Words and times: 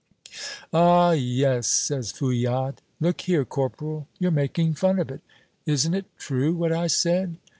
'""Ah, 0.73 1.11
yes!" 1.11 1.67
says 1.67 2.11
Fouillade. 2.11 2.81
"Look 2.99 3.21
here, 3.21 3.45
corporal; 3.45 4.07
you're 4.17 4.31
making 4.31 4.73
fun 4.73 4.97
of 4.97 5.11
it 5.11 5.21
isn't 5.67 5.93
it 5.93 6.05
true 6.17 6.55
what 6.55 6.71
I 6.71 6.87
said?" 6.87 7.37